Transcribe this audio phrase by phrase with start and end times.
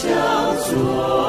[0.00, 0.08] 向
[0.56, 1.19] 左。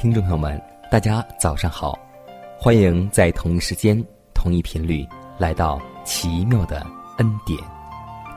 [0.00, 0.58] 听众朋友们，
[0.90, 1.98] 大家早上好！
[2.58, 5.06] 欢迎在同一时间、同一频率
[5.36, 6.86] 来到奇妙的
[7.18, 7.60] 恩典。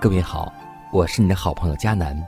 [0.02, 0.52] 各位好，
[0.92, 2.22] 我是你的好朋友佳南。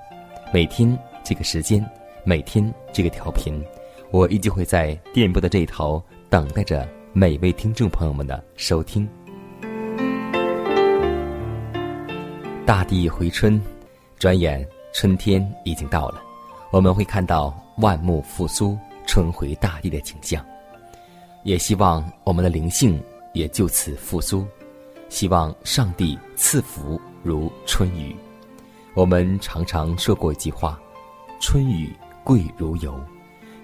[0.54, 1.86] 每天这个时间，
[2.24, 3.62] 每天这个调频，
[4.10, 9.06] 我依旧会在电波的这一头等待着每位听众朋友们的收听。
[12.66, 13.62] 大地回春，
[14.18, 16.24] 转眼春天已经到了，
[16.72, 17.54] 我们会看到。
[17.80, 20.44] 万木复苏、春回大地的景象，
[21.44, 23.02] 也希望我们的灵性
[23.34, 24.46] 也就此复苏。
[25.08, 28.16] 希望上帝赐福如春雨。
[28.94, 30.80] 我们常常说过一句话
[31.40, 33.00] ：“春雨贵如油。”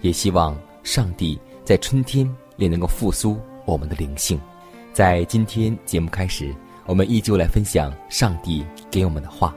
[0.01, 4.39] 也希望上帝在春天也能够复苏我们的灵性。
[4.93, 6.53] 在今天节目开始，
[6.85, 9.55] 我们依旧来分享上帝给我们的话。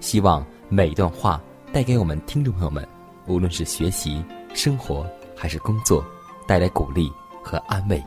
[0.00, 1.42] 希望每一段话
[1.72, 2.86] 带给我们听众朋友们。
[3.28, 5.06] 无论是学习、生活
[5.42, 6.04] 还是工作，
[6.46, 8.00] 带来鼓励和安慰，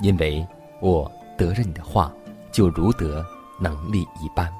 [0.00, 0.44] 因为
[0.80, 2.12] 我得着你的话，
[2.50, 3.24] 就如得
[3.56, 4.52] 能力一般。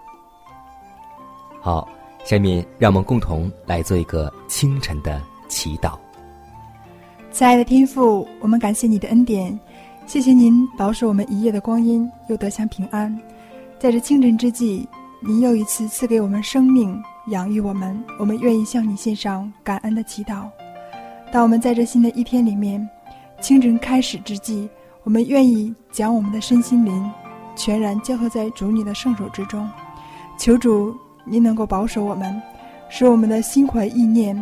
[1.60, 1.88] 好，
[2.22, 5.98] 下面让我们共同来做一个清晨的祈祷。
[7.32, 9.58] 亲爱的天父，我们感谢你的恩典，
[10.06, 13.12] 谢谢您保守我们一夜的光阴，又得享平安。
[13.80, 17.02] 在这清晨之际，您又一次赐给我们生命。
[17.30, 20.48] 养育我们，我们愿意向你献上感恩的祈祷。
[21.32, 22.86] 当我们在这新的一天里面，
[23.40, 24.68] 清晨开始之际，
[25.02, 27.10] 我们愿意将我们的身心灵
[27.56, 29.66] 全然交托在主你的圣手之中。
[30.36, 30.94] 求主，
[31.24, 32.38] 您能够保守我们，
[32.90, 34.36] 使我们的心怀意念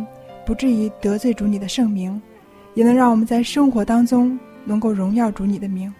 [0.45, 2.21] 不至于得罪主你的圣名，
[2.73, 5.91] 也能让我们在生活当中能够荣耀主你的名。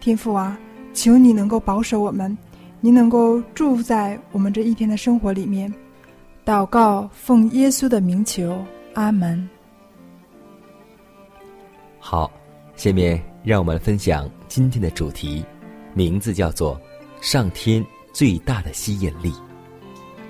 [0.00, 0.58] 天父啊，
[0.92, 2.36] 求你能够保守我们，
[2.80, 5.72] 您能够住在我们这一天的生活里面。
[6.44, 8.58] 祷告，奉耶稣的名求，
[8.94, 9.48] 阿门。
[12.06, 12.30] 好，
[12.76, 15.42] 下面让我们分享今天的主题，
[15.94, 16.78] 名字叫做
[17.22, 17.82] “上天
[18.12, 19.32] 最大的吸引力”。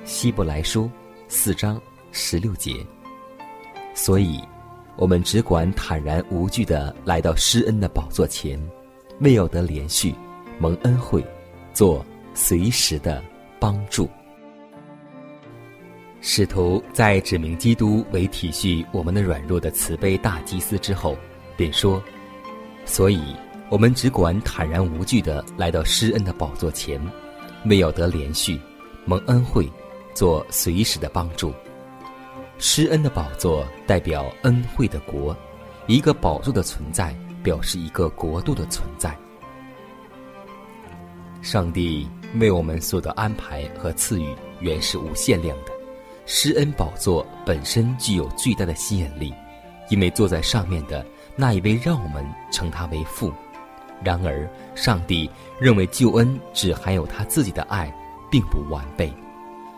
[0.07, 0.89] 希伯来书
[1.27, 2.77] 四章十六节。
[3.93, 4.41] 所以，
[4.95, 8.57] 我们只管坦然无惧的来到施恩的宝座前，
[9.19, 10.15] 为要得连续
[10.61, 11.27] 蒙恩惠，
[11.73, 13.21] 做随时的
[13.59, 14.09] 帮助。
[16.21, 21.19] 使徒在指明基督为体恤我们的软弱的慈悲大祭司之后，
[21.57, 22.03] 便说
[22.85, 23.21] ：“所以，
[23.69, 27.01] 我们只管坦然无惧的来到施恩的宝座前，
[27.67, 28.61] 为要得连续
[29.05, 29.71] 蒙恩惠，
[30.15, 31.53] 做随时的帮助。
[32.59, 35.37] 施恩的宝座代表恩惠的国，
[35.87, 39.17] 一个宝座的存在表示一个国度的存在。
[41.43, 42.09] 上帝
[42.39, 45.73] 为我们所的安排和赐予原是无限量的。”
[46.27, 49.31] 施恩宝座本身具有巨大的吸引力，
[49.89, 51.05] 因为坐在上面的
[51.37, 53.33] 那一位让我们称他为父。
[54.03, 57.93] 然而，上帝认为救恩只含有他自己的爱，
[58.31, 59.13] 并不完备。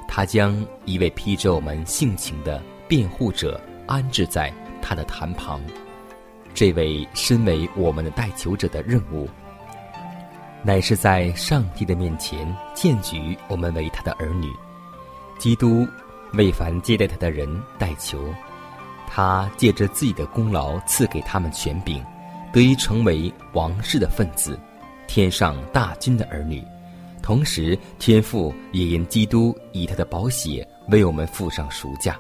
[0.09, 5.61] 他将一位披着我们性情的辩护者安置在他的坛旁。
[6.55, 9.29] 这位身为我们的代求者的任务，
[10.63, 14.51] 乃是在上帝的面前荐举我们为他的儿女。
[15.39, 15.87] 基督。
[16.33, 17.49] 为凡接待他的人
[17.79, 18.19] 代求，
[19.17, 22.05] 他借着自己的功劳赐给他们权柄，
[22.53, 24.61] 得以成为王室的分子，
[25.07, 26.63] 天上大军的儿女。
[27.23, 32.15] 同时，天父也因基督以他的宝血为我们付上赎价，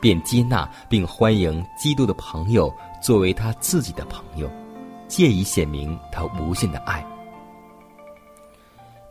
[0.00, 4.50] 便接纳并欢迎基督的朋友作为他自己的朋友，
[5.08, 7.04] 借以显明他无限的爱。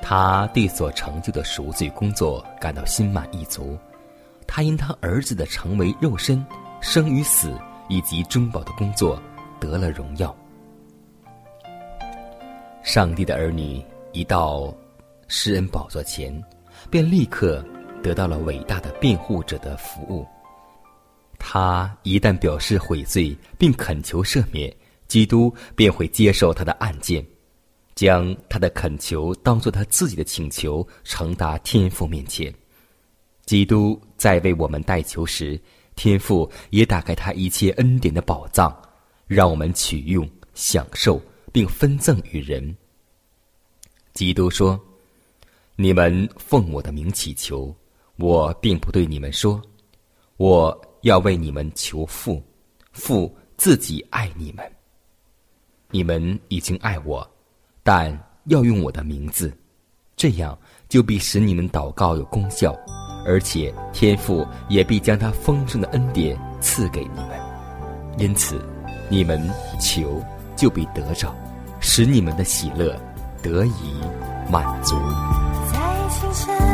[0.01, 3.77] 他对所成就的赎罪工作感到心满意足，
[4.47, 6.43] 他因他儿子的成为肉身、
[6.81, 7.53] 生与死
[7.87, 9.21] 以及中保的工作
[9.59, 10.35] 得了荣耀。
[12.83, 13.83] 上帝的儿女
[14.13, 14.73] 一到
[15.27, 16.41] 施恩宝座前，
[16.89, 17.63] 便立刻
[18.01, 20.25] 得到了伟大的辩护者的服务。
[21.37, 24.73] 他一旦表示悔罪并恳求赦免，
[25.07, 27.25] 基督便会接受他的案件。
[27.95, 32.53] 将他的恳求当做他自己的请求，呈达天父面前。
[33.45, 35.59] 基督在为我们代求时，
[35.99, 38.73] 天父也打开他一切恩典的宝藏，
[39.27, 42.73] 让我们取用、享受并分赠与人。
[44.13, 44.79] 基督说
[45.75, 47.75] ：“你们奉我的名祈求，
[48.15, 49.61] 我并不对你们说，
[50.37, 52.41] 我要为你们求父，
[52.93, 54.65] 父自己爱你们。
[55.91, 57.29] 你们已经爱我。”
[57.83, 59.51] 但要用我的名字，
[60.15, 60.57] 这样
[60.87, 62.73] 就必使你们祷告有功效，
[63.25, 67.30] 而且天父也必将他丰盛的恩典赐给你们。
[68.18, 68.62] 因此，
[69.10, 69.50] 你们
[69.80, 70.21] 求
[70.56, 71.33] 就必得着，
[71.80, 73.00] 使你们的喜乐
[73.42, 73.94] 得以
[74.51, 74.95] 满足。
[75.71, 75.80] 在
[76.10, 76.69] 清晨，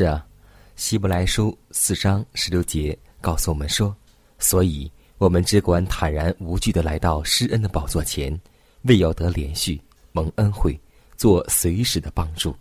[0.00, 0.26] 是啊，
[0.76, 3.94] 希伯来书四章十六节告诉我们说
[4.40, 8.32] ：“所以我们只管坦然无惧的来到施恩的宝座前，
[8.84, 9.78] 为要得连续
[10.12, 10.80] 蒙恩惠，
[11.18, 12.56] 做随时的帮助。”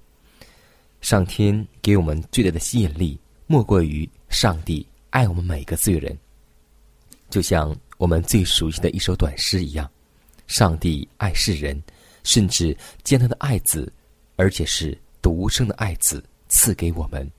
[0.99, 3.17] 上天给我们最大的吸引力，
[3.47, 6.13] 莫过于上帝爱我们每个罪人。
[7.29, 9.89] 就像我们最熟悉的一首短诗一样，
[10.45, 11.81] 上帝爱世人，
[12.25, 13.89] 甚至将他的爱子，
[14.35, 17.31] 而且是独生的爱子赐给我们，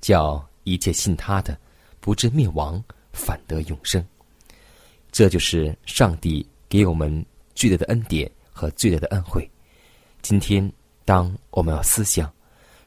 [0.00, 1.58] 叫一切信他的，
[2.00, 4.02] 不至灭亡，反得永生。
[5.10, 9.48] 这就是上帝给我们最大的恩典和最大的恩惠。
[10.22, 10.72] 今天，
[11.04, 12.32] 当我们要思想。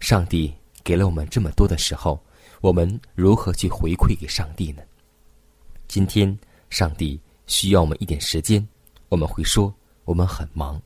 [0.01, 0.53] 上帝
[0.84, 2.22] 给了我们这么多的时候，
[2.62, 4.84] 我们如何去回馈给上帝呢？
[5.88, 6.38] 今天，
[6.70, 8.65] 上帝需要我们一点时间，
[9.10, 10.79] 我们会说我们很忙。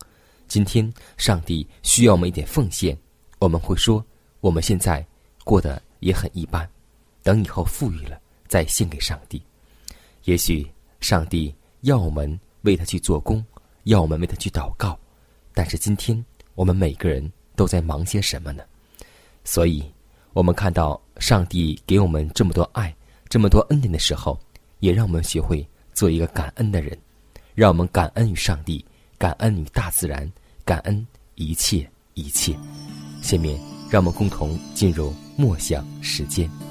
[0.47, 2.97] 今天，上帝需要我们一点奉献，
[3.39, 4.05] 我们会说
[4.41, 5.05] 我们现在
[5.43, 6.67] 过得也很一般。
[7.21, 9.41] 等以后富裕了，再献给上帝。
[10.23, 10.65] 也许
[11.01, 13.43] 上帝要我们为他去做工，
[13.83, 14.97] 要我们为他去祷告。
[15.53, 16.23] 但是今天，
[16.55, 18.63] 我们每个人都在忙些什么呢？
[19.43, 19.83] 所以，
[20.33, 22.95] 我们看到上帝给我们这么多爱、
[23.27, 24.39] 这么多恩典的时候，
[24.79, 26.97] 也让我们学会做一个感恩的人，
[27.55, 28.83] 让我们感恩于上帝，
[29.17, 30.31] 感恩于大自然，
[30.63, 31.05] 感恩
[31.35, 32.57] 一切一切。
[33.21, 36.68] 下面，让我们共同进入默想时间。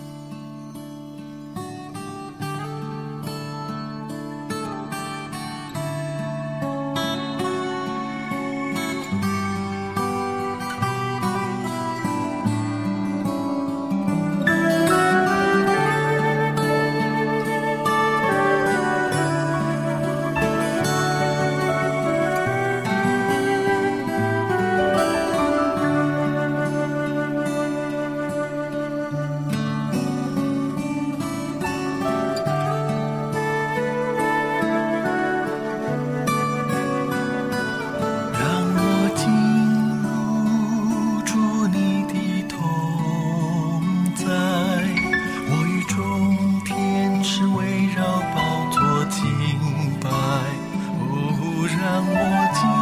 [51.98, 52.77] 让我今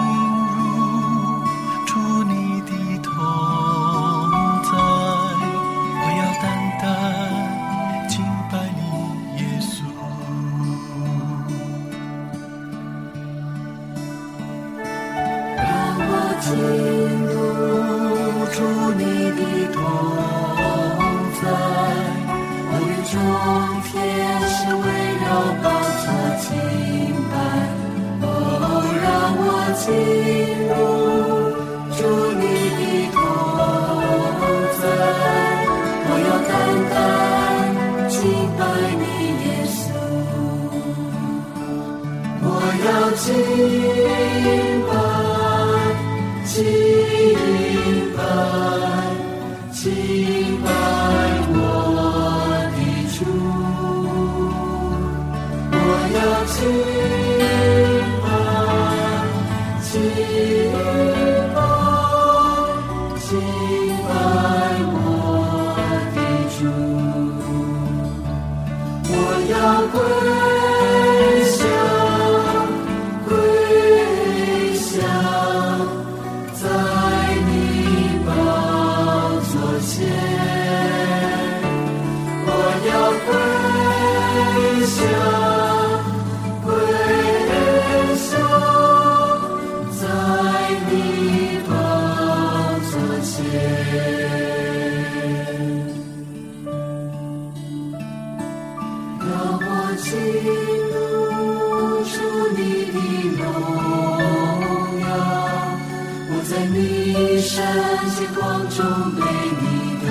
[107.07, 107.65] 一生
[108.11, 108.85] 心光中
[109.15, 109.23] 对
[109.61, 109.65] 你
[110.03, 110.07] 的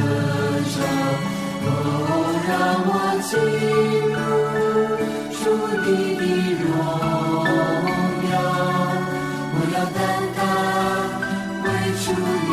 [0.72, 0.78] 照
[1.66, 1.68] 哦
[2.48, 2.50] 让
[2.88, 2.90] 我
[3.28, 3.36] 进
[4.16, 4.18] 入
[5.36, 5.44] 主
[5.84, 5.86] 你
[6.16, 6.22] 的
[6.64, 6.64] 荣
[8.32, 8.34] 耀
[9.52, 9.98] 我要淡
[10.38, 10.40] 淡
[11.64, 11.66] 为
[12.06, 12.08] 主
[12.48, 12.50] 你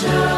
[0.00, 0.37] show.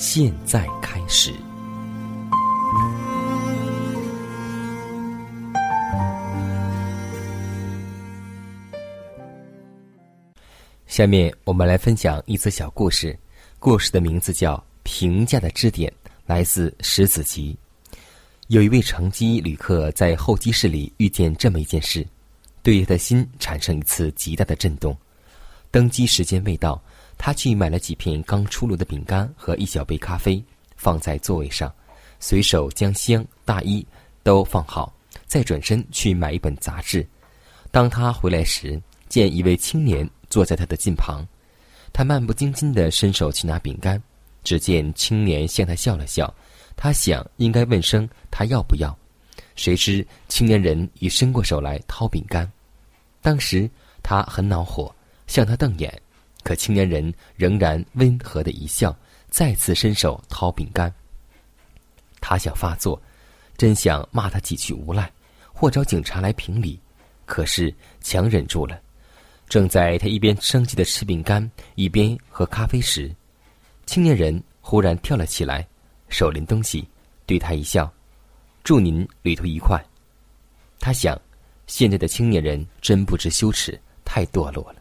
[0.00, 1.30] 现在开始。
[10.86, 13.16] 下面我们来分享一则小故事，
[13.58, 15.92] 故事的名字叫《评价的支点》，
[16.24, 17.54] 来自《石子集》。
[18.48, 22.06] 有一位乘机旅客在候机室里遇见这么一件事，
[22.62, 24.96] 对他的心产生一次极大的震动。
[25.70, 26.82] 登机时间未到，
[27.22, 30.42] 他去买了几片刚出炉的饼干和一小杯咖啡，
[30.74, 31.70] 放在座位上，
[32.18, 33.86] 随手将箱、大衣
[34.22, 34.90] 都放好，
[35.26, 37.06] 再转身去买一本杂志。
[37.70, 38.80] 当他回来时，
[39.10, 41.22] 见一位青年坐在他的近旁，
[41.92, 44.02] 他漫不经心地伸手去拿饼干，
[44.42, 46.34] 只见青年向他笑了笑。
[46.74, 48.96] 他想应该问声他要不要，
[49.56, 52.50] 谁知青年人已伸过手来掏饼干。
[53.20, 53.70] 当时
[54.02, 54.90] 他很恼火，
[55.26, 56.00] 向他瞪眼，
[56.42, 58.96] 可青年人仍然温和的一笑，
[59.28, 60.92] 再次伸手掏饼干。
[62.20, 63.00] 他想发作，
[63.56, 65.10] 真想骂他几句无赖，
[65.52, 66.78] 或找警察来评理，
[67.26, 68.80] 可是强忍住了。
[69.48, 73.10] 正在他一边生气的吃饼干，一边喝咖啡时，
[73.86, 75.66] 青年人忽然跳了起来。
[76.08, 76.88] 手拎东西，
[77.24, 77.88] 对他一笑，
[78.64, 79.80] 祝您旅途愉快。
[80.80, 81.16] 他想，
[81.68, 84.79] 现在的青年人真不知羞耻，太堕落了。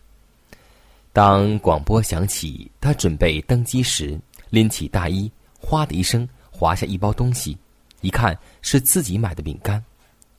[1.19, 4.17] 当广播响起，他准备登机时，
[4.49, 5.29] 拎起大衣，
[5.59, 7.57] 哗的一声滑下一包东西，
[7.99, 9.83] 一看是自己买的饼干。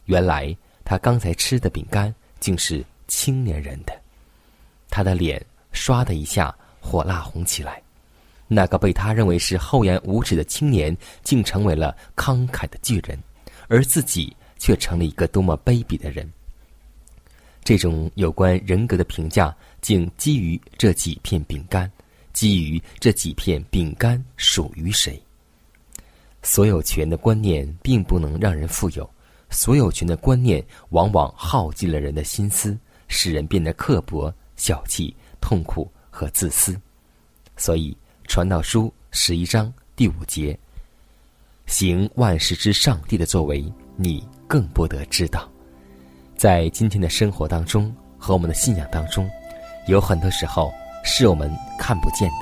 [0.06, 3.92] 原来他刚才吃的饼干竟是青年人的，
[4.88, 7.82] 他的脸唰的一下火辣红起来。
[8.48, 13.22] 那个被他认为是厚颜无耻的青年，竟成为了慷慨的巨人，
[13.68, 16.26] 而自己却成了一个多么卑鄙的人。
[17.62, 21.90] 这种有关人格的评价，竟基于这几片饼干，
[22.32, 25.20] 基于这几片饼干属于谁？
[26.42, 29.08] 所有权的观念并不能让人富有，
[29.50, 32.76] 所有权的观念往往耗尽了人的心思，
[33.08, 36.80] 使人变得刻薄、小气、痛苦和自私。
[37.56, 37.96] 所以。
[38.30, 40.56] 传道书十一章第五节，
[41.66, 43.60] 行万事之上帝的作为，
[43.96, 45.50] 你更不得知道。
[46.40, 49.28] 在今天的生活当中和我们的信仰当中，
[49.88, 50.72] 有很多时候
[51.04, 52.36] 是我们看不见的，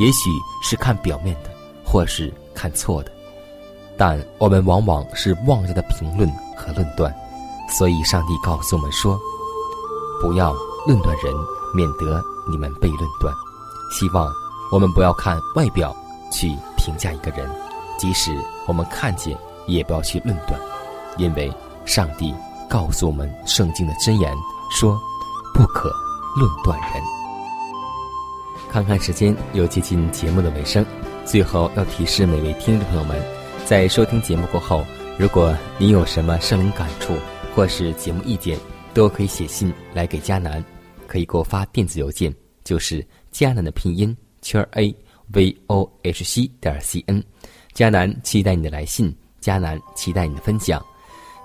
[0.00, 0.30] 也许
[0.62, 1.50] 是看表面的，
[1.84, 3.12] 或是看错的，
[3.98, 7.14] 但我们往往是妄加的评论和论断。
[7.68, 9.20] 所以，上帝告诉我们说：
[10.22, 10.54] 不要
[10.86, 11.30] 论断人，
[11.74, 13.34] 免得你们被论断。
[13.90, 14.32] 希望
[14.72, 15.94] 我们不要看外表
[16.32, 17.46] 去评价一个人，
[17.98, 18.34] 即使
[18.66, 19.36] 我们看见，
[19.66, 20.58] 也不要去论断，
[21.18, 21.52] 因为
[21.84, 22.34] 上帝
[22.72, 24.34] 告诉我们圣经的箴言
[24.70, 24.98] 说
[25.52, 25.90] ：“不可
[26.34, 27.02] 论断人。”
[28.72, 30.82] 看看时间，又接近节目的尾声，
[31.26, 33.22] 最后要提示每位听众朋友们，
[33.66, 34.82] 在收听节目过后，
[35.18, 37.14] 如果您有什么生灵感触
[37.54, 38.58] 或是节目意见，
[38.94, 40.64] 都可以写信来给迦南，
[41.06, 44.96] 可以给我发电子邮件，就是迦南的拼音圈 a
[45.34, 47.22] v o h c 点 c n。
[47.74, 50.82] 迦南期待你的来信，迦南期待你的分享。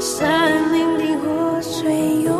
[0.00, 2.39] 山林里，河水涌。